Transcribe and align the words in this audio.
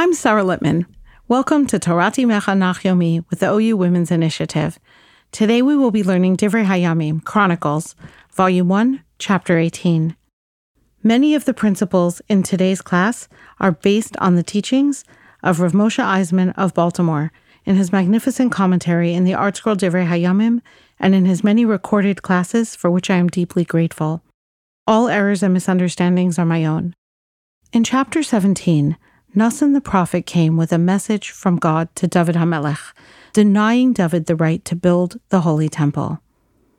I'm 0.00 0.14
Sarah 0.14 0.44
Littman. 0.44 0.86
Welcome 1.26 1.66
to 1.66 1.80
Torat 1.80 2.24
Imecha 2.24 2.56
Nach 2.56 2.82
Yomi 2.82 3.24
with 3.28 3.40
the 3.40 3.52
OU 3.52 3.76
Women's 3.76 4.12
Initiative. 4.12 4.78
Today 5.32 5.60
we 5.60 5.74
will 5.74 5.90
be 5.90 6.04
learning 6.04 6.36
Divrei 6.36 6.64
Hayamim, 6.64 7.24
Chronicles, 7.24 7.96
Volume 8.32 8.68
1, 8.68 9.02
Chapter 9.18 9.58
18. 9.58 10.14
Many 11.02 11.34
of 11.34 11.46
the 11.46 11.52
principles 11.52 12.22
in 12.28 12.44
today's 12.44 12.80
class 12.80 13.28
are 13.58 13.72
based 13.72 14.16
on 14.18 14.36
the 14.36 14.44
teachings 14.44 15.02
of 15.42 15.58
Rav 15.58 15.72
Moshe 15.72 16.00
Eisemann 16.00 16.54
of 16.56 16.74
Baltimore 16.74 17.32
in 17.64 17.74
his 17.74 17.90
magnificent 17.90 18.52
commentary 18.52 19.14
in 19.14 19.24
the 19.24 19.32
ArtScroll 19.32 19.76
Divrei 19.76 20.06
Hayamim 20.06 20.60
and 21.00 21.12
in 21.12 21.24
his 21.24 21.42
many 21.42 21.64
recorded 21.64 22.22
classes 22.22 22.76
for 22.76 22.88
which 22.88 23.10
I 23.10 23.16
am 23.16 23.26
deeply 23.26 23.64
grateful. 23.64 24.22
All 24.86 25.08
errors 25.08 25.42
and 25.42 25.52
misunderstandings 25.52 26.38
are 26.38 26.46
my 26.46 26.64
own. 26.64 26.94
In 27.72 27.82
chapter 27.82 28.22
17, 28.22 28.96
Nassan 29.36 29.74
the 29.74 29.80
prophet 29.80 30.24
came 30.24 30.56
with 30.56 30.72
a 30.72 30.78
message 30.78 31.30
from 31.30 31.56
God 31.56 31.94
to 31.96 32.06
David 32.06 32.34
HaMelech, 32.34 32.94
denying 33.34 33.92
David 33.92 34.24
the 34.24 34.34
right 34.34 34.64
to 34.64 34.74
build 34.74 35.20
the 35.28 35.42
holy 35.42 35.68
temple. 35.68 36.20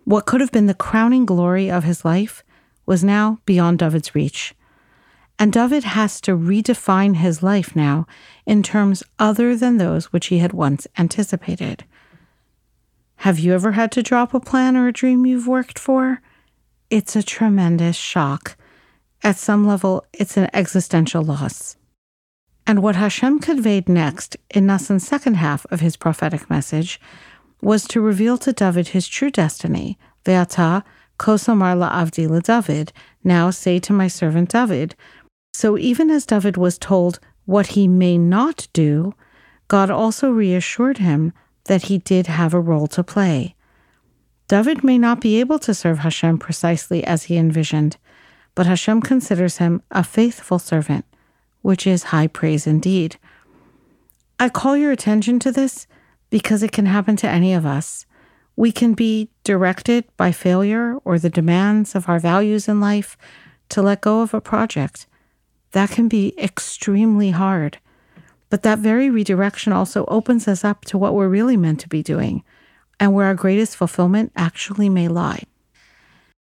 What 0.03 0.25
could 0.25 0.41
have 0.41 0.51
been 0.51 0.65
the 0.65 0.73
crowning 0.73 1.25
glory 1.25 1.69
of 1.69 1.83
his 1.83 2.03
life 2.03 2.43
was 2.87 3.03
now 3.03 3.39
beyond 3.45 3.77
David's 3.77 4.15
reach. 4.15 4.55
And 5.37 5.53
David 5.53 5.83
has 5.83 6.19
to 6.21 6.35
redefine 6.35 7.17
his 7.17 7.43
life 7.43 7.75
now 7.75 8.07
in 8.47 8.63
terms 8.63 9.03
other 9.19 9.55
than 9.55 9.77
those 9.77 10.11
which 10.11 10.27
he 10.27 10.39
had 10.39 10.51
once 10.51 10.87
anticipated. 10.97 11.85
Have 13.17 13.37
you 13.37 13.53
ever 13.53 13.73
had 13.73 13.91
to 13.91 14.01
drop 14.01 14.33
a 14.33 14.39
plan 14.39 14.75
or 14.75 14.87
a 14.87 14.93
dream 14.93 15.25
you've 15.25 15.47
worked 15.47 15.77
for? 15.77 16.19
It's 16.89 17.15
a 17.15 17.21
tremendous 17.21 17.95
shock. 17.95 18.57
At 19.23 19.37
some 19.37 19.67
level, 19.67 20.03
it's 20.13 20.35
an 20.35 20.49
existential 20.51 21.21
loss. 21.21 21.77
And 22.67 22.83
what 22.83 22.95
Hashem 22.95 23.39
conveyed 23.39 23.89
next 23.89 24.37
in 24.49 24.67
Nassan's 24.67 25.07
second 25.07 25.35
half 25.35 25.65
of 25.71 25.79
his 25.79 25.97
prophetic 25.97 26.49
message 26.49 26.99
was 27.61 27.85
to 27.87 28.01
reveal 28.01 28.37
to 28.39 28.53
David 28.53 28.89
his 28.89 29.07
true 29.07 29.31
destiny. 29.31 29.97
Ve'ata 30.25 30.83
kosomar 31.17 31.75
la'avdi 31.75 32.41
David. 32.43 32.93
Now 33.23 33.49
say 33.49 33.79
to 33.79 33.93
my 33.93 34.07
servant 34.07 34.49
David. 34.49 34.95
So 35.53 35.77
even 35.77 36.09
as 36.09 36.25
David 36.25 36.57
was 36.57 36.77
told 36.77 37.19
what 37.45 37.67
he 37.67 37.87
may 37.87 38.17
not 38.17 38.67
do, 38.73 39.13
God 39.67 39.89
also 39.89 40.29
reassured 40.29 40.99
him 40.99 41.33
that 41.65 41.83
he 41.83 41.97
did 41.97 42.27
have 42.27 42.53
a 42.53 42.59
role 42.59 42.87
to 42.87 43.03
play. 43.03 43.55
David 44.47 44.83
may 44.83 44.97
not 44.97 45.21
be 45.21 45.39
able 45.39 45.59
to 45.59 45.73
serve 45.73 45.99
Hashem 45.99 46.39
precisely 46.39 47.03
as 47.03 47.23
he 47.23 47.37
envisioned, 47.37 47.97
but 48.55 48.65
Hashem 48.65 49.01
considers 49.01 49.57
him 49.57 49.83
a 49.91 50.03
faithful 50.03 50.57
servant 50.57 51.05
which 51.61 51.85
is 51.85 52.03
high 52.03 52.27
praise 52.27 52.65
indeed. 52.65 53.17
I 54.39 54.49
call 54.49 54.77
your 54.77 54.91
attention 54.91 55.39
to 55.39 55.51
this 55.51 55.87
because 56.29 56.63
it 56.63 56.71
can 56.71 56.85
happen 56.85 57.15
to 57.17 57.29
any 57.29 57.53
of 57.53 57.65
us. 57.65 58.05
We 58.55 58.71
can 58.71 58.93
be 58.93 59.29
directed 59.43 60.05
by 60.17 60.31
failure 60.31 60.95
or 61.05 61.17
the 61.17 61.29
demands 61.29 61.95
of 61.95 62.07
our 62.07 62.19
values 62.19 62.67
in 62.67 62.79
life 62.79 63.17
to 63.69 63.81
let 63.81 64.01
go 64.01 64.21
of 64.21 64.33
a 64.33 64.41
project. 64.41 65.07
That 65.71 65.91
can 65.91 66.07
be 66.07 66.33
extremely 66.37 67.31
hard. 67.31 67.79
But 68.49 68.63
that 68.63 68.79
very 68.79 69.09
redirection 69.09 69.73
also 69.73 70.05
opens 70.05 70.47
us 70.47 70.63
up 70.63 70.85
to 70.85 70.97
what 70.97 71.13
we're 71.13 71.29
really 71.29 71.57
meant 71.57 71.79
to 71.81 71.89
be 71.89 72.01
doing 72.01 72.43
and 72.99 73.13
where 73.13 73.27
our 73.27 73.35
greatest 73.35 73.75
fulfillment 73.75 74.31
actually 74.35 74.89
may 74.89 75.07
lie. 75.07 75.43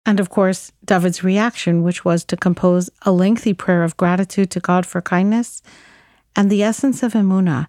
And 0.05 0.19
of 0.19 0.31
course, 0.31 0.72
David's 0.84 1.22
reaction, 1.22 1.83
which 1.83 2.05
was 2.05 2.25
to 2.25 2.36
compose 2.36 2.91
a 3.03 3.12
lengthy 3.12 3.55
prayer 3.55 3.84
of 3.84 3.97
gratitude 3.97 4.50
to 4.50 4.61
God 4.61 4.84
for 4.84 5.00
kindness, 5.00 5.62
and 6.34 6.50
the 6.50 6.62
essence 6.62 7.03
of 7.03 7.12
Emunah, 7.12 7.69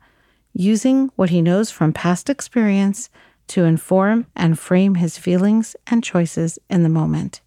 using 0.54 1.12
what 1.16 1.30
he 1.30 1.42
knows 1.42 1.70
from 1.70 1.94
past 1.94 2.30
experience 2.30 3.10
to 3.48 3.66
inform 3.66 4.26
and 4.36 4.58
frame 4.58 4.96
his 4.96 5.18
feelings 5.18 5.76
and 5.88 6.04
choices 6.04 6.58
in 6.70 6.84
the 6.84 6.90
moment. 6.90 7.42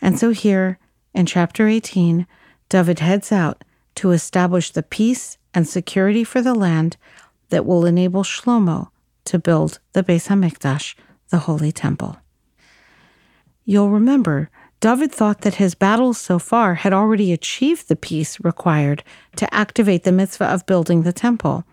And 0.00 0.18
so 0.18 0.30
here, 0.30 0.78
in 1.14 1.26
chapter 1.26 1.68
18, 1.68 2.26
David 2.68 3.00
heads 3.00 3.30
out 3.30 3.64
to 3.96 4.12
establish 4.12 4.70
the 4.70 4.82
peace 4.82 5.36
and 5.52 5.68
security 5.68 6.24
for 6.24 6.40
the 6.40 6.54
land 6.54 6.96
that 7.50 7.66
will 7.66 7.84
enable 7.84 8.22
Shlomo 8.22 8.88
to 9.26 9.38
build 9.38 9.78
the 9.92 10.02
Beis 10.02 10.28
Hamikdash, 10.28 10.94
the 11.28 11.38
Holy 11.38 11.72
Temple. 11.72 12.16
You'll 13.64 13.90
remember, 13.90 14.50
David 14.80 15.12
thought 15.12 15.42
that 15.42 15.54
his 15.54 15.76
battles 15.76 16.18
so 16.18 16.38
far 16.38 16.74
had 16.74 16.92
already 16.92 17.32
achieved 17.32 17.88
the 17.88 17.96
peace 17.96 18.40
required 18.40 19.04
to 19.36 19.52
activate 19.54 20.02
the 20.02 20.10
mitzvah 20.10 20.46
of 20.46 20.66
building 20.66 21.02
the 21.02 21.12
temple. 21.12 21.64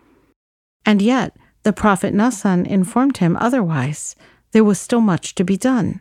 And 0.86 1.02
yet, 1.02 1.36
the 1.64 1.72
prophet 1.72 2.14
Nassan 2.14 2.66
informed 2.66 3.16
him 3.16 3.36
otherwise. 3.36 4.14
There 4.52 4.64
was 4.64 4.80
still 4.80 5.00
much 5.00 5.34
to 5.34 5.44
be 5.44 5.56
done. 5.56 6.00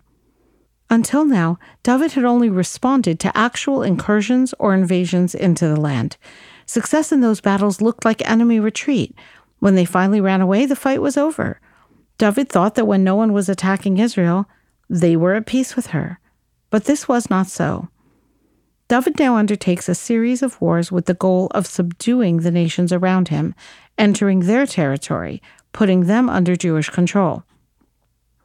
Until 0.92 1.26
now, 1.26 1.60
David 1.84 2.14
had 2.14 2.26
only 2.26 2.50
responded 2.50 3.20
to 3.20 3.38
actual 3.38 3.84
incursions 3.84 4.54
or 4.58 4.74
invasions 4.74 5.36
into 5.36 5.68
the 5.68 5.80
land. 5.80 6.18
Success 6.66 7.12
in 7.12 7.22
those 7.22 7.42
battles 7.42 7.82
looked 7.82 8.06
like 8.06 8.28
enemy 8.28 8.60
retreat. 8.60 9.16
When 9.60 9.76
they 9.76 9.86
finally 9.86 10.22
ran 10.22 10.42
away, 10.42 10.66
the 10.66 10.76
fight 10.76 11.02
was 11.02 11.18
over. 11.18 11.60
David 12.18 12.50
thought 12.50 12.76
that 12.76 12.86
when 12.86 13.04
no 13.04 13.16
one 13.16 13.34
was 13.34 13.50
attacking 13.50 13.98
Israel, 13.98 14.48
they 14.90 15.16
were 15.16 15.36
at 15.36 15.46
peace 15.46 15.76
with 15.76 15.88
her. 15.88 16.20
But 16.70 16.86
this 16.86 17.08
was 17.08 17.30
not 17.30 17.48
so. 17.48 17.90
David 18.88 19.20
now 19.20 19.36
undertakes 19.36 19.88
a 19.88 19.94
series 19.94 20.42
of 20.42 20.60
wars 20.60 20.92
with 20.92 21.06
the 21.06 21.14
goal 21.14 21.48
of 21.52 21.68
subduing 21.68 22.38
the 22.38 22.52
nations 22.52 22.92
around 22.92 23.28
him, 23.28 23.54
entering 24.00 24.42
their 24.42 24.66
territory, 24.66 25.42
putting 25.74 26.06
them 26.06 26.28
under 26.28 26.56
Jewish 26.56 26.90
control. 26.90 27.44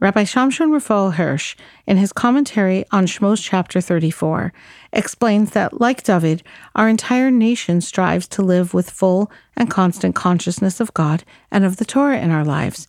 Rabbi 0.01 0.25
Shamshon 0.25 0.71
Raphael 0.71 1.13
Hirsch, 1.13 1.57
in 1.87 1.97
his 1.97 2.13
commentary 2.13 2.85
on 2.91 3.07
Shmos 3.07 3.43
chapter 3.43 3.81
34, 3.81 4.53
explains 4.93 5.53
that, 5.53 5.81
like 5.81 6.03
David, 6.03 6.43
our 6.75 6.91
entire 6.91 7.31
nation 7.31 7.81
strives 7.81 8.29
to 8.29 8.43
live 8.43 8.75
with 8.75 8.91
full 8.91 9.33
and 9.57 9.71
constant 9.71 10.15
consciousness 10.15 10.79
of 10.79 10.93
God 10.93 11.25
and 11.51 11.65
of 11.65 11.79
the 11.79 11.87
Torah 11.87 12.19
in 12.19 12.31
our 12.31 12.45
lives, 12.45 12.87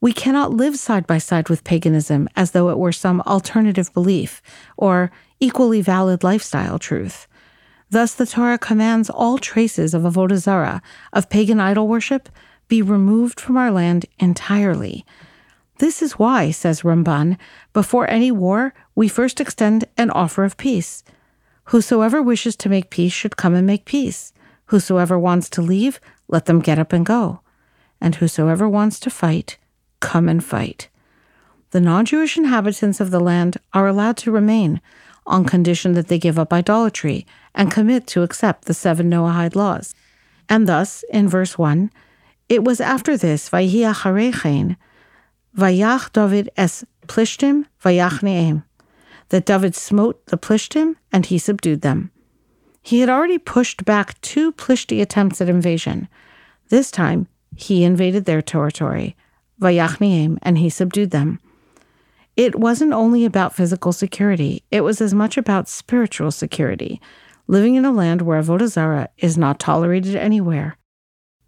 we 0.00 0.12
cannot 0.12 0.52
live 0.52 0.76
side 0.76 1.06
by 1.06 1.18
side 1.18 1.48
with 1.48 1.64
paganism 1.64 2.28
as 2.36 2.50
though 2.50 2.68
it 2.68 2.78
were 2.78 2.92
some 2.92 3.20
alternative 3.22 3.92
belief 3.94 4.42
or 4.76 5.10
equally 5.40 5.80
valid 5.80 6.22
lifestyle 6.22 6.78
truth. 6.78 7.26
Thus, 7.90 8.14
the 8.14 8.26
Torah 8.26 8.58
commands 8.58 9.08
all 9.08 9.38
traces 9.38 9.94
of 9.94 10.02
avodah 10.02 10.38
zarah, 10.38 10.82
of 11.12 11.30
pagan 11.30 11.60
idol 11.60 11.88
worship, 11.88 12.28
be 12.68 12.82
removed 12.82 13.40
from 13.40 13.56
our 13.56 13.70
land 13.70 14.06
entirely. 14.18 15.06
This 15.78 16.02
is 16.02 16.18
why, 16.18 16.50
says 16.50 16.82
Ramban, 16.82 17.38
before 17.72 18.10
any 18.10 18.30
war, 18.30 18.74
we 18.94 19.08
first 19.08 19.40
extend 19.40 19.84
an 19.96 20.10
offer 20.10 20.42
of 20.42 20.56
peace. 20.56 21.04
Whosoever 21.64 22.22
wishes 22.22 22.56
to 22.56 22.68
make 22.68 22.90
peace 22.90 23.12
should 23.12 23.36
come 23.36 23.54
and 23.54 23.66
make 23.66 23.84
peace. 23.84 24.32
Whosoever 24.66 25.18
wants 25.18 25.48
to 25.50 25.62
leave, 25.62 26.00
let 26.28 26.46
them 26.46 26.60
get 26.60 26.78
up 26.78 26.92
and 26.92 27.06
go. 27.06 27.40
And 28.00 28.16
whosoever 28.16 28.68
wants 28.68 28.98
to 29.00 29.10
fight, 29.10 29.58
come 30.00 30.28
and 30.28 30.44
fight. 30.44 30.88
The 31.70 31.80
non 31.80 32.04
Jewish 32.04 32.36
inhabitants 32.36 33.00
of 33.00 33.10
the 33.10 33.20
land 33.20 33.56
are 33.72 33.86
allowed 33.86 34.16
to 34.18 34.30
remain 34.30 34.80
on 35.26 35.44
condition 35.44 35.92
that 35.92 36.08
they 36.08 36.18
give 36.18 36.38
up 36.38 36.52
idolatry 36.52 37.26
and 37.54 37.70
commit 37.70 38.06
to 38.06 38.22
accept 38.22 38.64
the 38.64 38.74
seven 38.74 39.10
Noahide 39.10 39.56
laws. 39.56 39.94
And 40.48 40.68
thus, 40.68 41.04
in 41.10 41.28
verse 41.28 41.58
1, 41.58 41.90
it 42.48 42.62
was 42.62 42.80
after 42.80 43.16
this, 43.16 43.50
acharechein, 43.50 44.76
Vayach 45.56 46.12
David 46.12 46.50
es 46.56 46.84
Plishtim, 47.08 47.64
Vayach 47.82 48.20
Ne'em, 48.20 48.62
that 49.30 49.46
David 49.46 49.74
smote 49.74 50.24
the 50.26 50.36
Plishtim 50.36 50.96
and 51.12 51.26
he 51.26 51.38
subdued 51.38 51.80
them. 51.80 52.10
He 52.82 53.00
had 53.00 53.08
already 53.08 53.38
pushed 53.38 53.84
back 53.84 54.20
two 54.20 54.52
Plishti 54.52 55.02
attempts 55.02 55.40
at 55.40 55.48
invasion. 55.48 56.08
This 56.68 56.90
time, 56.90 57.26
he 57.56 57.82
invaded 57.82 58.26
their 58.26 58.42
territory, 58.42 59.16
Vayachniim, 59.60 60.38
and 60.42 60.58
he 60.58 60.68
subdued 60.70 61.10
them. 61.10 61.40
It 62.36 62.56
wasn't 62.56 62.92
only 62.92 63.24
about 63.24 63.54
physical 63.54 63.92
security, 63.92 64.62
it 64.70 64.82
was 64.82 65.00
as 65.00 65.14
much 65.14 65.36
about 65.36 65.68
spiritual 65.68 66.30
security, 66.30 67.00
living 67.46 67.76
in 67.76 67.84
a 67.84 67.92
land 67.92 68.22
where 68.22 68.40
Avodah 68.40 68.68
Zarah 68.68 69.08
is 69.18 69.38
not 69.38 69.58
tolerated 69.58 70.16
anywhere 70.16 70.76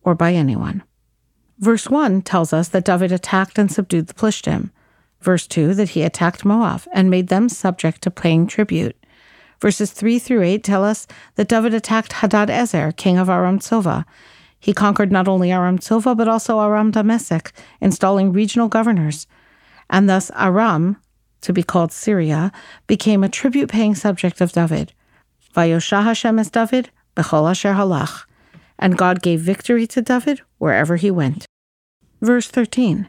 or 0.03 0.15
by 0.15 0.33
anyone. 0.33 0.83
Verse 1.59 1.91
1 1.91 2.23
tells 2.23 2.53
us 2.53 2.69
that 2.69 2.85
David 2.85 3.13
attacked 3.13 3.59
and 3.59 3.71
subdued 3.71 4.07
the 4.07 4.15
Plishtim. 4.15 4.71
Verse 5.21 5.47
2 5.47 5.75
that 5.75 5.91
he 5.91 6.03
attacked 6.03 6.45
Moab 6.45 6.83
and 6.93 7.11
made 7.11 7.29
them 7.29 7.49
subject 7.49 8.01
to 8.03 8.11
paying 8.11 8.47
tribute. 8.47 8.97
Verses 9.61 9.91
3 9.91 10.21
through 10.21 10.43
8 10.43 10.63
tell 10.63 10.85
us 10.85 11.07
that 11.35 11.49
David 11.49 11.75
attacked 11.75 12.15
Hadad 12.15 12.49
Ezer, 12.49 12.93
king 12.93 13.19
of 13.19 13.29
Aram 13.29 13.59
Tzova, 13.59 14.05
he 14.61 14.73
conquered 14.73 15.13
not 15.13 15.29
only 15.29 15.53
Aram 15.53 15.79
Tzova, 15.79 16.17
but 16.17 16.29
also 16.29 16.61
Aram 16.61 16.91
Damascus, 16.91 17.53
installing 17.81 18.33
regional 18.33 18.69
governors. 18.69 19.27
And 19.89 20.09
thus 20.09 20.31
Aram, 20.37 20.97
to 21.43 21.53
be 21.53 21.63
called 21.63 21.93
Syria, 21.93 22.53
became 22.87 23.23
a 23.23 23.29
tribute 23.29 23.69
paying 23.71 23.95
subject 23.95 24.41
of 24.41 24.53
David. 24.53 24.93
Vayosha 25.55 26.03
Hashem 26.03 26.39
es 26.39 26.51
David, 26.51 26.91
bechol 27.17 27.51
asher 27.51 27.75
halach. 27.75 28.25
and 28.79 28.99
God 28.99 29.23
gave 29.23 29.41
victory 29.41 29.87
to 29.89 30.03
David 30.03 30.41
wherever 30.59 30.97
he 30.97 31.11
went. 31.11 31.47
Verse 32.21 32.49
13 32.49 33.09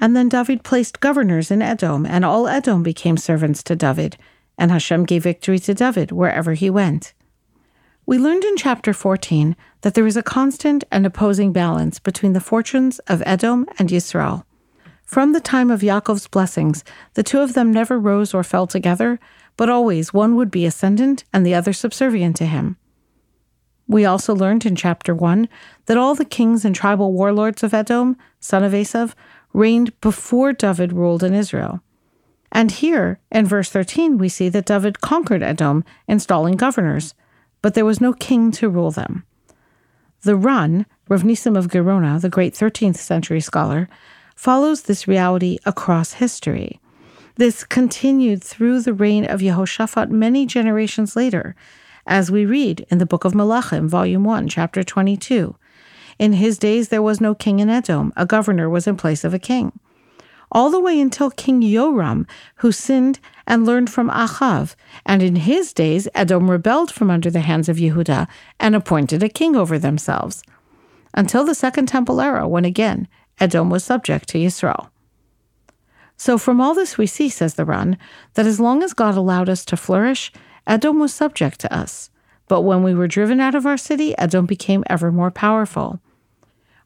And 0.00 0.16
then 0.16 0.28
David 0.28 0.64
placed 0.64 1.00
governors 1.00 1.50
in 1.50 1.62
Edom, 1.62 2.04
and 2.04 2.24
all 2.24 2.48
Edom 2.48 2.82
became 2.82 3.16
servants 3.16 3.62
to 3.64 3.76
David, 3.76 4.16
and 4.58 4.70
Hashem 4.70 5.04
gave 5.04 5.22
victory 5.22 5.58
to 5.60 5.74
David 5.74 6.12
wherever 6.12 6.54
he 6.54 6.68
went. 6.68 7.14
We 8.06 8.18
learned 8.18 8.44
in 8.44 8.56
chapter 8.56 8.92
14 8.92 9.54
that 9.82 9.94
there 9.94 10.06
is 10.06 10.16
a 10.16 10.22
constant 10.22 10.84
and 10.90 11.06
opposing 11.06 11.52
balance 11.52 11.98
between 11.98 12.32
the 12.32 12.40
fortunes 12.40 12.98
of 13.00 13.22
Edom 13.24 13.66
and 13.78 13.88
Yisrael. 13.88 14.44
From 15.04 15.32
the 15.32 15.40
time 15.40 15.70
of 15.70 15.80
Yaakov's 15.80 16.28
blessings, 16.28 16.84
the 17.14 17.22
two 17.22 17.40
of 17.40 17.54
them 17.54 17.72
never 17.72 17.98
rose 17.98 18.32
or 18.32 18.44
fell 18.44 18.66
together, 18.66 19.18
but 19.56 19.68
always 19.68 20.14
one 20.14 20.36
would 20.36 20.50
be 20.50 20.66
ascendant 20.66 21.24
and 21.32 21.44
the 21.44 21.54
other 21.54 21.72
subservient 21.72 22.36
to 22.36 22.46
him. 22.46 22.76
We 23.86 24.04
also 24.04 24.34
learned 24.34 24.64
in 24.66 24.76
chapter 24.76 25.14
1 25.14 25.48
that 25.86 25.96
all 25.96 26.14
the 26.14 26.24
kings 26.24 26.64
and 26.64 26.74
tribal 26.74 27.12
warlords 27.12 27.64
of 27.64 27.74
Edom, 27.74 28.16
son 28.38 28.62
of 28.62 28.72
Esav, 28.72 29.14
reigned 29.52 30.00
before 30.00 30.52
David 30.52 30.92
ruled 30.92 31.24
in 31.24 31.34
Israel. 31.34 31.82
And 32.52 32.70
here, 32.70 33.18
in 33.32 33.46
verse 33.46 33.68
13, 33.68 34.16
we 34.16 34.28
see 34.28 34.48
that 34.48 34.66
David 34.66 35.00
conquered 35.00 35.42
Edom, 35.42 35.84
installing 36.06 36.56
governors, 36.56 37.14
but 37.62 37.74
there 37.74 37.84
was 37.84 38.00
no 38.00 38.12
king 38.12 38.50
to 38.52 38.68
rule 38.68 38.90
them. 38.90 39.24
The 40.22 40.36
Ran, 40.36 40.86
Rav 41.08 41.22
Nisim 41.22 41.56
of 41.56 41.68
Gerona, 41.68 42.20
the 42.20 42.28
great 42.28 42.54
13th 42.54 42.96
century 42.96 43.40
scholar, 43.40 43.88
follows 44.36 44.82
this 44.82 45.08
reality 45.08 45.58
across 45.64 46.14
history. 46.14 46.80
This 47.36 47.64
continued 47.64 48.42
through 48.42 48.80
the 48.82 48.92
reign 48.92 49.24
of 49.24 49.40
Yehoshaphat 49.40 50.10
many 50.10 50.46
generations 50.46 51.16
later, 51.16 51.54
as 52.06 52.30
we 52.30 52.44
read 52.44 52.86
in 52.90 52.98
the 52.98 53.06
book 53.06 53.24
of 53.24 53.32
Malachim, 53.32 53.88
volume 53.88 54.24
1, 54.24 54.48
chapter 54.48 54.82
22. 54.82 55.56
In 56.18 56.34
his 56.34 56.58
days 56.58 56.88
there 56.88 57.02
was 57.02 57.20
no 57.20 57.34
king 57.34 57.60
in 57.60 57.70
Edom, 57.70 58.12
a 58.16 58.26
governor 58.26 58.68
was 58.68 58.86
in 58.86 58.96
place 58.96 59.24
of 59.24 59.32
a 59.32 59.38
king. 59.38 59.72
All 60.52 60.70
the 60.70 60.80
way 60.80 61.00
until 61.00 61.30
King 61.30 61.62
Yoram, 61.62 62.28
who 62.56 62.72
sinned 62.72 63.20
and 63.46 63.64
learned 63.64 63.90
from 63.90 64.10
Achav, 64.10 64.74
and 65.06 65.22
in 65.22 65.36
his 65.36 65.72
days 65.72 66.08
Edom 66.14 66.50
rebelled 66.50 66.92
from 66.92 67.10
under 67.10 67.30
the 67.30 67.40
hands 67.40 67.68
of 67.68 67.76
Yehuda 67.76 68.26
and 68.58 68.74
appointed 68.74 69.22
a 69.22 69.28
king 69.28 69.54
over 69.54 69.78
themselves. 69.78 70.42
Until 71.14 71.44
the 71.44 71.54
Second 71.54 71.86
Temple 71.86 72.20
era, 72.20 72.48
when 72.48 72.64
again 72.64 73.08
Edom 73.38 73.70
was 73.70 73.84
subject 73.84 74.28
to 74.30 74.38
Yisrael. 74.38 74.90
So, 76.16 76.36
from 76.36 76.60
all 76.60 76.74
this, 76.74 76.98
we 76.98 77.06
see, 77.06 77.30
says 77.30 77.54
the 77.54 77.64
Ran, 77.64 77.96
that 78.34 78.44
as 78.44 78.60
long 78.60 78.82
as 78.82 78.92
God 78.92 79.16
allowed 79.16 79.48
us 79.48 79.64
to 79.64 79.76
flourish, 79.76 80.30
Edom 80.66 80.98
was 80.98 81.14
subject 81.14 81.58
to 81.60 81.74
us. 81.74 82.10
But 82.46 82.60
when 82.60 82.82
we 82.82 82.94
were 82.94 83.08
driven 83.08 83.40
out 83.40 83.54
of 83.54 83.64
our 83.64 83.78
city, 83.78 84.16
Edom 84.18 84.44
became 84.44 84.84
ever 84.90 85.10
more 85.10 85.30
powerful. 85.30 86.00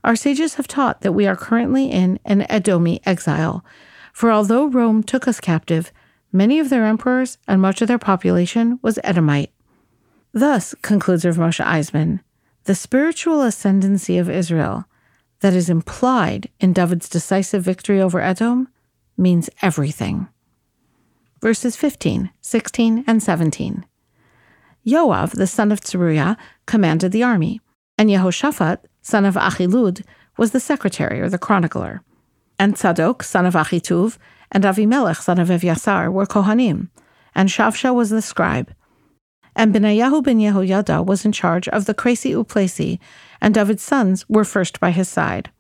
Our 0.05 0.17
sages 0.17 0.55
have 0.57 0.69
taught 0.69 1.01
that 1.01 1.13
we 1.13 1.27
are 1.27 1.35
currently 1.35 1.91
in 1.91 2.21
an 2.27 2.43
Edomi 2.43 3.01
exile, 3.07 3.65
for 4.13 4.31
although 4.31 4.67
Rome 4.67 5.03
took 5.03 5.27
us 5.27 5.41
captive, 5.41 5.91
many 6.31 6.59
of 6.59 6.69
their 6.69 6.85
emperors 6.85 7.39
and 7.49 7.63
much 7.63 7.81
of 7.81 7.89
their 7.89 7.99
population 7.99 8.79
was 8.83 8.99
Edomite. 9.03 9.51
Thus, 10.33 10.75
concludes 10.83 11.25
Rav 11.25 11.37
Moshe 11.37 11.65
Eisemann, 11.65 12.21
the 12.65 12.75
spiritual 12.75 13.41
ascendancy 13.41 14.19
of 14.19 14.29
Israel 14.29 14.85
that 15.41 15.55
is 15.55 15.71
implied 15.71 16.51
in 16.61 16.75
David's 16.75 17.09
decisive 17.09 17.63
victory 17.63 18.01
over 18.01 18.21
Edom 18.21 18.69
means 19.17 19.49
everything. 19.63 20.29
Verses 21.41 21.77
15, 21.77 22.31
16, 22.43 23.05
and 23.07 23.23
17. 23.23 23.87
Yoav, 24.87 25.33
the 25.33 25.47
son 25.47 25.73
of 25.73 25.81
Tzeruiah, 25.81 26.37
commanded 26.67 27.13
the 27.13 27.23
army, 27.23 27.61
and 27.97 28.11
Yehoshaphat, 28.11 28.81
son 29.05 29.25
of 29.25 29.35
Achilud, 29.35 30.03
was 30.37 30.51
the 30.51 30.59
secretary 30.59 31.21
or 31.21 31.29
the 31.29 31.39
chronicler. 31.39 32.03
And 32.59 32.75
Tzadok, 32.75 33.23
son 33.23 33.47
of 33.47 33.55
Achituv, 33.55 34.19
and 34.51 34.65
Avimelech, 34.65 35.21
son 35.21 35.39
of 35.39 35.49
Evyasar, 35.49 36.11
were 36.11 36.27
Kohanim, 36.27 36.89
and 37.35 37.49
Shavsha 37.49 37.95
was 37.95 38.11
the 38.11 38.23
scribe. 38.23 38.75
And 39.55 39.73
Benayahu 39.73 40.25
ben 40.25 40.39
Yehoyada 40.39 41.05
was 41.05 41.25
in 41.25 41.33
charge 41.33 41.69
of 41.69 41.85
the 41.85 41.95
Kresi 41.95 42.35
Uplesi, 42.35 42.99
and 43.41 43.55
David's 43.55 43.83
sons 43.83 44.29
were 44.29 44.45
first 44.45 44.81
by 44.81 44.91
his 44.91 45.09
side. 45.09 45.51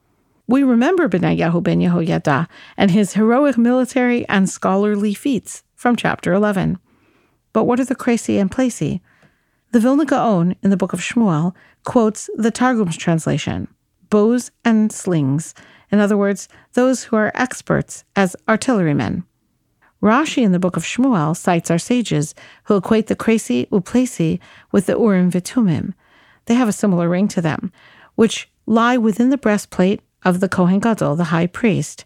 We 0.47 0.63
remember 0.63 1.09
Benayahu 1.09 1.63
ben 1.63 1.81
Yehoyada 1.81 2.49
and 2.77 2.91
his 2.91 3.13
heroic 3.13 3.59
military 3.59 4.27
and 4.29 4.49
scholarly 4.49 5.15
feats 5.15 5.63
from 5.75 5.97
chapter 5.97 6.33
11. 6.33 6.79
But 7.53 7.65
what 7.65 7.79
are 7.79 7.85
the 7.85 7.95
Kresi 7.95 8.41
and 8.41 8.51
Plesi? 8.51 9.01
The 9.75 9.81
Vilna 9.81 10.05
Gaon 10.05 10.55
in 10.63 10.71
the 10.71 10.77
book 10.77 10.93
of 10.93 11.01
Shmuel 11.01 11.53
quotes 11.83 12.31
the 12.37 12.53
Targum's 12.53 12.97
translation 12.97 13.67
bows 14.09 14.53
and 14.65 14.93
slings, 14.93 15.53
in 15.91 15.99
other 15.99 16.17
words, 16.17 16.49
those 16.75 17.03
who 17.03 17.17
are 17.17 17.33
experts 17.35 18.05
as 18.15 18.37
artillerymen. 18.49 19.25
Rashi 20.01 20.45
in 20.45 20.53
the 20.53 20.61
book 20.61 20.77
of 20.77 20.85
Shmuel 20.85 21.37
cites 21.37 21.73
our 21.73 21.79
sages 21.81 22.37
who 22.67 22.77
equate 22.77 23.09
the 23.09 23.17
Kresi 23.17 23.69
Uplesi 23.71 24.39
with 24.71 24.87
the 24.87 24.97
Urim 24.97 25.33
Vitumim, 25.33 25.95
they 26.45 26.55
have 26.55 26.69
a 26.69 26.73
similar 26.73 27.09
ring 27.09 27.27
to 27.27 27.41
them, 27.41 27.73
which 28.15 28.49
lie 28.67 28.97
within 28.97 29.31
the 29.31 29.37
breastplate 29.37 30.03
of 30.25 30.39
the 30.39 30.49
Kohen 30.49 30.79
Gadol, 30.79 31.17
the 31.17 31.25
high 31.35 31.49
priest. 31.49 32.05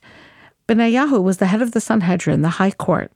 Benayahu 0.67 1.23
was 1.23 1.37
the 1.37 1.49
head 1.49 1.61
of 1.61 1.73
the 1.73 1.83
Sanhedrin, 1.83 2.41
the 2.41 2.49
high 2.49 2.71
court. 2.71 3.13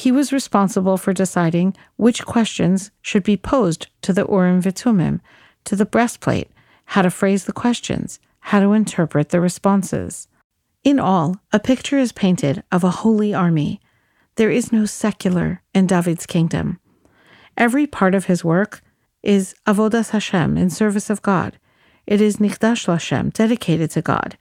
He 0.00 0.10
was 0.10 0.32
responsible 0.32 0.96
for 0.96 1.12
deciding 1.12 1.76
which 1.96 2.24
questions 2.24 2.90
should 3.02 3.22
be 3.22 3.36
posed 3.36 3.88
to 4.00 4.14
the 4.14 4.24
Urim 4.26 4.62
Vitumim, 4.62 5.20
to 5.66 5.76
the 5.76 5.84
breastplate, 5.84 6.50
how 6.86 7.02
to 7.02 7.10
phrase 7.10 7.44
the 7.44 7.52
questions, 7.52 8.18
how 8.48 8.60
to 8.60 8.72
interpret 8.72 9.28
the 9.28 9.42
responses. 9.42 10.26
In 10.82 10.98
all, 10.98 11.36
a 11.52 11.60
picture 11.60 11.98
is 11.98 12.12
painted 12.12 12.62
of 12.72 12.82
a 12.82 13.02
holy 13.02 13.34
army. 13.34 13.78
There 14.36 14.50
is 14.50 14.72
no 14.72 14.86
secular 14.86 15.60
in 15.74 15.86
David's 15.86 16.24
kingdom. 16.24 16.80
Every 17.58 17.86
part 17.86 18.14
of 18.14 18.24
his 18.24 18.42
work 18.42 18.82
is 19.22 19.54
Avodas 19.66 20.12
Hashem, 20.12 20.56
in 20.56 20.70
service 20.70 21.10
of 21.10 21.20
God. 21.20 21.58
It 22.06 22.22
is 22.22 22.38
Nikdash 22.38 22.86
Hashem, 22.86 23.30
dedicated 23.34 23.90
to 23.90 24.00
God. 24.00 24.38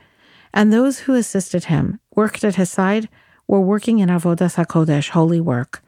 And 0.54 0.72
those 0.72 1.00
who 1.00 1.16
assisted 1.16 1.66
him, 1.66 2.00
worked 2.16 2.46
at 2.46 2.56
his 2.56 2.70
side, 2.70 3.10
were 3.50 3.60
working 3.60 3.98
in 3.98 4.10
Avodas 4.10 4.64
HaKodesh, 4.64 5.10
holy 5.10 5.42
work. 5.42 5.84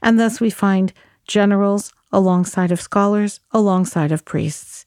And 0.00 0.18
thus 0.18 0.40
we 0.40 0.48
find 0.48 0.92
generals 1.26 1.92
alongside 2.12 2.70
of 2.70 2.80
scholars, 2.80 3.40
alongside 3.50 4.12
of 4.12 4.24
priests. 4.24 4.86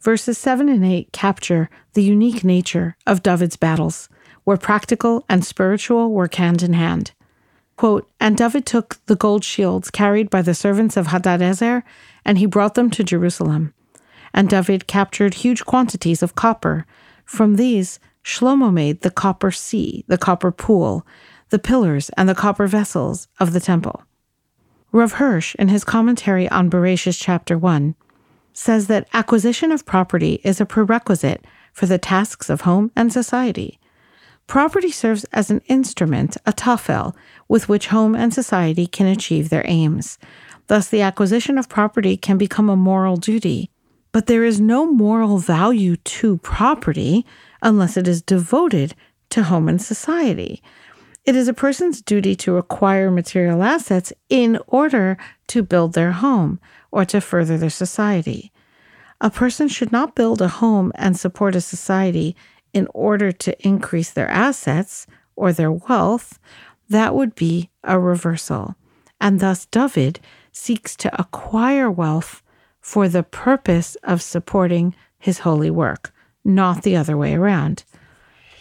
Verses 0.00 0.36
7 0.36 0.68
and 0.68 0.84
8 0.84 1.12
capture 1.12 1.70
the 1.94 2.02
unique 2.02 2.44
nature 2.44 2.94
of 3.06 3.22
David's 3.22 3.56
battles, 3.56 4.10
where 4.44 4.58
practical 4.58 5.24
and 5.30 5.42
spiritual 5.42 6.12
work 6.12 6.34
hand 6.34 6.62
in 6.62 6.74
hand. 6.74 7.12
Quote, 7.76 8.06
and 8.20 8.36
David 8.36 8.66
took 8.66 8.98
the 9.06 9.16
gold 9.16 9.42
shields 9.42 9.90
carried 9.90 10.28
by 10.28 10.42
the 10.42 10.54
servants 10.54 10.98
of 10.98 11.06
Hadadezer, 11.06 11.82
and 12.22 12.36
he 12.36 12.44
brought 12.44 12.74
them 12.74 12.90
to 12.90 13.02
Jerusalem. 13.02 13.72
And 14.34 14.50
David 14.50 14.86
captured 14.86 15.34
huge 15.34 15.64
quantities 15.64 16.22
of 16.22 16.34
copper. 16.34 16.84
From 17.24 17.56
these, 17.56 17.98
Shlomo 18.22 18.72
made 18.72 19.00
the 19.00 19.10
copper 19.10 19.50
sea, 19.50 20.04
the 20.06 20.18
copper 20.18 20.52
pool, 20.52 21.06
the 21.50 21.58
pillars, 21.58 22.10
and 22.16 22.28
the 22.28 22.34
copper 22.34 22.66
vessels 22.66 23.28
of 23.38 23.52
the 23.52 23.60
temple. 23.60 24.02
Rav 24.92 25.12
Hirsch, 25.12 25.54
in 25.56 25.68
his 25.68 25.84
commentary 25.84 26.48
on 26.48 26.70
Bereshis 26.70 27.20
chapter 27.20 27.56
1, 27.56 27.94
says 28.52 28.88
that 28.88 29.08
acquisition 29.12 29.70
of 29.70 29.86
property 29.86 30.40
is 30.42 30.60
a 30.60 30.66
prerequisite 30.66 31.44
for 31.72 31.86
the 31.86 31.98
tasks 31.98 32.50
of 32.50 32.62
home 32.62 32.90
and 32.96 33.12
society. 33.12 33.78
Property 34.46 34.90
serves 34.90 35.24
as 35.32 35.50
an 35.50 35.60
instrument, 35.68 36.36
a 36.44 36.52
tafel, 36.52 37.14
with 37.46 37.68
which 37.68 37.86
home 37.86 38.16
and 38.16 38.34
society 38.34 38.86
can 38.86 39.06
achieve 39.06 39.48
their 39.48 39.64
aims. 39.66 40.18
Thus, 40.66 40.88
the 40.88 41.02
acquisition 41.02 41.56
of 41.56 41.68
property 41.68 42.16
can 42.16 42.36
become 42.36 42.68
a 42.68 42.76
moral 42.76 43.16
duty. 43.16 43.70
But 44.12 44.26
there 44.26 44.42
is 44.42 44.60
no 44.60 44.90
moral 44.90 45.38
value 45.38 45.94
to 45.96 46.38
property 46.38 47.24
unless 47.62 47.96
it 47.96 48.08
is 48.08 48.22
devoted 48.22 48.94
to 49.30 49.44
home 49.44 49.68
and 49.68 49.80
society. 49.80 50.62
It 51.24 51.36
is 51.36 51.48
a 51.48 51.54
person's 51.54 52.00
duty 52.00 52.34
to 52.36 52.56
acquire 52.56 53.10
material 53.10 53.62
assets 53.62 54.12
in 54.28 54.58
order 54.66 55.18
to 55.48 55.62
build 55.62 55.92
their 55.92 56.12
home 56.12 56.60
or 56.90 57.04
to 57.04 57.20
further 57.20 57.58
their 57.58 57.70
society. 57.70 58.52
A 59.20 59.30
person 59.30 59.68
should 59.68 59.92
not 59.92 60.14
build 60.14 60.40
a 60.40 60.48
home 60.48 60.92
and 60.94 61.18
support 61.18 61.54
a 61.54 61.60
society 61.60 62.34
in 62.72 62.88
order 62.94 63.32
to 63.32 63.66
increase 63.66 64.10
their 64.10 64.28
assets 64.28 65.06
or 65.36 65.52
their 65.52 65.72
wealth, 65.72 66.38
that 66.88 67.14
would 67.14 67.34
be 67.34 67.70
a 67.84 67.98
reversal. 67.98 68.74
And 69.20 69.40
thus, 69.40 69.66
David 69.66 70.20
seeks 70.52 70.96
to 70.96 71.20
acquire 71.20 71.90
wealth 71.90 72.42
for 72.80 73.08
the 73.08 73.22
purpose 73.22 73.96
of 74.02 74.22
supporting 74.22 74.94
his 75.18 75.40
holy 75.40 75.70
work, 75.70 76.14
not 76.44 76.82
the 76.82 76.96
other 76.96 77.16
way 77.16 77.34
around. 77.34 77.84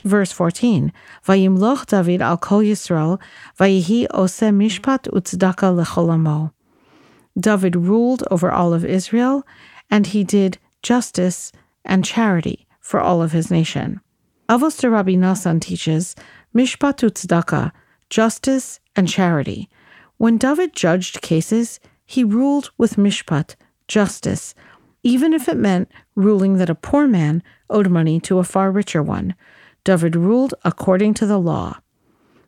Verse 0.04 0.32
14, 0.32 0.94
Vayimloch 1.26 1.86
David 1.86 2.22
al 2.22 2.38
kol 2.38 2.62
Yisrael, 2.62 3.20
vayihi 3.60 4.08
ose 4.12 4.40
mishpat 4.40 5.10
utzdaka 5.10 5.74
lecholamo. 5.74 6.52
David 7.40 7.76
ruled 7.76 8.24
over 8.32 8.52
all 8.52 8.74
of 8.74 8.86
Israel, 8.86 9.46
and 9.90 10.08
he 10.08 10.24
did 10.24 10.58
justice, 10.82 11.52
and 11.86 12.06
charity 12.06 12.68
for 12.80 13.00
all 13.00 13.22
of 13.22 13.32
his 13.32 13.52
nation. 13.52 14.00
Avos 14.48 14.80
de 14.80 14.90
Rabbi 14.90 15.14
Nassan 15.14 15.62
teaches 15.62 16.16
Mishpat 16.56 16.98
Tzedakah, 17.00 17.72
justice 18.10 18.80
and 18.96 19.08
charity. 19.08 19.70
When 20.18 20.38
David 20.38 20.74
judged 20.74 21.22
cases, 21.22 21.80
he 22.06 22.24
ruled 22.24 22.72
with 22.78 22.96
Mishpat, 22.96 23.56
justice, 23.88 24.56
even 25.04 25.34
if 25.34 25.48
it 25.48 25.58
meant 25.58 25.92
ruling 26.16 26.58
that 26.58 26.70
a 26.70 26.76
poor 26.76 27.08
man 27.08 27.44
owed 27.70 27.90
money 27.90 28.20
to 28.22 28.40
a 28.40 28.44
far 28.44 28.72
richer 28.72 29.04
one. 29.04 29.36
David 29.90 30.16
ruled 30.16 30.54
according 30.64 31.16
to 31.16 31.26
the 31.26 31.40
law. 31.40 31.80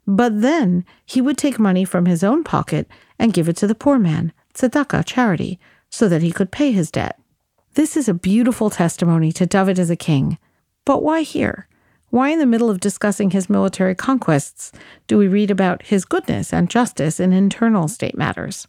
But 0.05 0.41
then 0.41 0.85
he 1.07 1.21
would 1.21 1.39
take 1.39 1.57
money 1.57 1.83
from 1.83 2.05
his 2.05 2.23
own 2.23 2.43
pocket 2.43 2.87
and 3.17 3.33
give 3.33 3.49
it 3.49 3.57
to 3.57 3.65
the 3.65 3.73
poor 3.73 3.97
man, 3.97 4.31
tzedakah, 4.53 5.03
charity, 5.07 5.59
so 5.89 6.07
that 6.07 6.21
he 6.21 6.31
could 6.31 6.51
pay 6.51 6.71
his 6.71 6.91
debt. 6.91 7.19
This 7.73 7.97
is 7.97 8.07
a 8.07 8.13
beautiful 8.13 8.69
testimony 8.69 9.31
to 9.31 9.47
David 9.47 9.79
as 9.79 9.89
a 9.89 9.95
king. 9.95 10.37
But 10.85 11.01
why 11.01 11.23
here? 11.23 11.67
Why, 12.11 12.29
in 12.29 12.37
the 12.37 12.45
middle 12.45 12.69
of 12.69 12.79
discussing 12.79 13.31
his 13.31 13.49
military 13.49 13.95
conquests, 13.95 14.71
do 15.07 15.17
we 15.17 15.27
read 15.27 15.49
about 15.49 15.81
his 15.87 16.05
goodness 16.05 16.53
and 16.53 16.69
justice 16.69 17.19
in 17.19 17.33
internal 17.33 17.87
state 17.87 18.15
matters? 18.15 18.67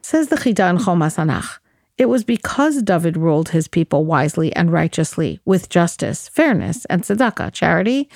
Says 0.00 0.28
the 0.28 0.36
Chida 0.36 0.70
in 0.70 0.78
Chomas 0.78 1.18
Anach, 1.18 1.58
it 1.96 2.06
was 2.06 2.24
because 2.24 2.82
David 2.82 3.16
ruled 3.16 3.50
his 3.50 3.68
people 3.68 4.04
wisely 4.04 4.54
and 4.54 4.72
righteously, 4.72 5.40
with 5.44 5.68
justice, 5.68 6.28
fairness, 6.28 6.84
and 6.86 7.02
tzedakah, 7.02 7.52
charity, 7.52 8.08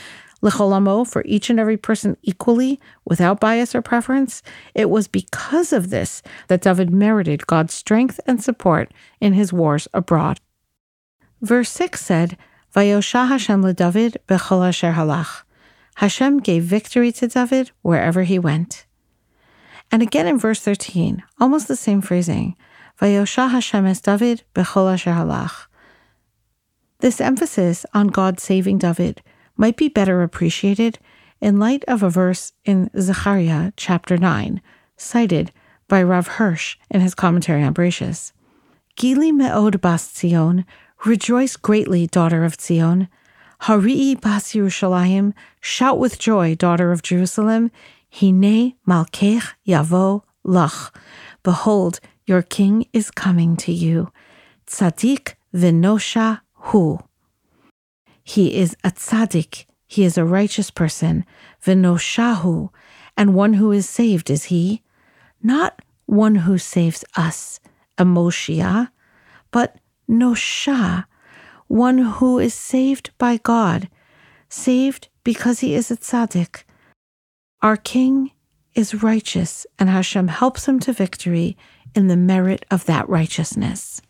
licholamo, 0.43 1.07
for 1.07 1.23
each 1.25 1.49
and 1.49 1.61
every 1.61 1.77
person 1.77 2.17
equally, 2.23 2.81
without 3.05 3.39
bias 3.39 3.75
or 3.75 3.83
preference. 3.83 4.43
It 4.75 4.91
was 4.91 5.07
because 5.07 5.73
of 5.73 5.91
this 5.91 6.23
that 6.49 6.63
David 6.63 6.91
merited 6.91 7.47
God's 7.47 7.75
strength 7.75 8.19
and 8.27 8.43
support 8.43 8.93
in 9.21 9.33
his 9.33 9.53
wars 9.53 9.87
abroad. 9.95 10.41
Verse 11.41 11.71
6 11.71 12.01
said, 12.01 12.37
Vayosha 12.75 13.29
Hashem 13.29 13.63
leDavid 13.63 14.17
bechol 14.27 14.67
asher 14.67 14.93
halach. 14.93 15.43
Hashem 15.97 16.39
gave 16.39 16.65
victory 16.65 17.13
to 17.13 17.29
David 17.29 17.71
wherever 17.83 18.25
he 18.25 18.39
went. 18.39 18.87
And 19.91 20.03
again 20.03 20.27
in 20.27 20.39
verse 20.39 20.61
13, 20.61 21.23
almost 21.41 21.67
the 21.67 21.77
same 21.77 22.01
phrasing, 22.01 22.57
Vayosha 23.01 23.49
Hashem 23.51 23.87
es 23.87 24.01
David 24.01 24.43
bechol 24.57 24.93
asher 24.93 25.13
halach. 25.13 25.67
This 26.99 27.21
emphasis 27.21 27.87
on 27.95 28.09
God 28.09 28.41
saving 28.41 28.79
David 28.79 29.23
might 29.57 29.77
be 29.77 29.89
better 29.89 30.25
appreciated 30.25 30.99
in 31.41 31.61
light 31.61 31.85
of 31.87 32.03
a 32.03 32.11
verse 32.11 32.55
in 32.65 32.91
Zechariah 32.99 33.71
chapter 33.77 34.17
9, 34.17 34.61
cited 34.97 35.53
by 35.87 36.03
Rav 36.03 36.27
Hirsch 36.27 36.77
in 36.91 37.01
his 37.01 37.15
commentary 37.15 37.63
on 37.63 37.73
Bereshis. 37.73 38.33
Gili 38.97 39.31
me'od 39.31 39.81
bas 39.81 40.13
Tzion, 40.13 40.65
rejoice 41.05 41.57
greatly, 41.57 42.09
daughter 42.09 42.45
of 42.45 42.57
Tzion. 42.57 43.07
Harii 43.63 44.21
bas 44.21 44.55
Yerushalayim, 44.55 45.35
shout 45.61 46.01
with 46.01 46.19
joy, 46.19 46.57
daughter 46.57 46.91
of 46.91 47.03
Jerusalem. 47.03 47.71
Hine 48.11 48.75
malkech 48.89 49.53
yavo 49.65 50.25
lach. 50.45 50.93
Behold, 51.45 52.01
your 52.29 52.43
king 52.43 52.87
is 52.93 53.11
coming 53.11 53.57
to 53.57 53.73
you. 53.73 54.13
Tzadik 54.67 55.35
v'nosha 55.55 56.41
hu. 56.53 57.01
He 58.23 58.55
is 58.55 58.77
a 58.85 58.91
tzaddik, 58.91 59.65
he 59.87 60.05
is 60.05 60.19
a 60.19 60.25
righteous 60.25 60.71
person, 60.71 61.25
v'noshahu, 61.65 62.69
and 63.17 63.35
one 63.35 63.55
who 63.55 63.73
is 63.73 63.89
saved 63.89 64.29
is 64.29 64.45
he. 64.45 64.83
Not 65.43 65.81
one 66.05 66.35
who 66.35 66.59
saves 66.59 67.05
us, 67.17 67.61
a 67.97 68.05
but 69.51 69.77
nosha, 70.07 71.07
one 71.67 71.99
who 71.99 72.39
is 72.39 72.53
saved 72.53 73.11
by 73.17 73.39
God, 73.39 73.89
saved 74.51 75.09
because 75.25 75.61
he 75.61 75.75
is 75.75 75.91
a 75.91 75.97
tzaddik. 75.97 76.65
Our 77.63 77.77
king 77.77 78.33
is 78.79 79.03
righteous, 79.03 79.67
and 79.77 79.89
Hashem 79.89 80.29
helps 80.29 80.69
him 80.69 80.79
to 80.81 80.93
victory 80.93 81.57
in 81.97 82.07
the 82.07 82.17
merit 82.17 82.65
of 82.71 82.87
that 82.87 83.09
righteousness. 83.09 84.01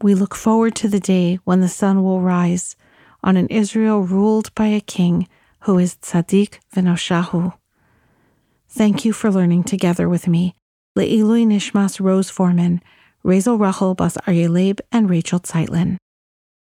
We 0.00 0.14
look 0.14 0.36
forward 0.36 0.76
to 0.76 0.88
the 0.88 1.00
day 1.00 1.40
when 1.42 1.60
the 1.60 1.68
sun 1.68 2.04
will 2.04 2.20
rise 2.20 2.76
on 3.24 3.36
an 3.36 3.48
Israel 3.48 4.02
ruled 4.02 4.54
by 4.54 4.66
a 4.66 4.80
king 4.80 5.28
who 5.62 5.78
is 5.78 5.96
tzaddik 5.96 6.60
v'noshahu. 6.72 7.52
Thank 8.68 9.04
you 9.04 9.12
for 9.12 9.32
learning 9.32 9.64
together 9.64 10.08
with 10.08 10.28
me. 10.28 10.54
Le'ilui 10.96 11.44
Nishmas 11.44 11.98
Rose 11.98 12.30
Foreman, 12.30 12.80
Razel 13.24 13.58
Rachel 13.58 13.96
Bas 13.96 14.16
Aryeleb, 14.18 14.78
and 14.92 15.10
Rachel 15.10 15.40
Zeitlin. 15.40 15.96